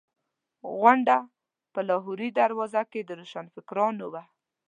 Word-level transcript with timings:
غونډه 0.77 1.17
په 1.73 1.79
لاهوري 1.89 2.29
دروازه 2.39 2.81
کې 2.91 3.01
د 3.03 3.09
روشنفکرانو 3.19 4.05
وه. 4.13 4.23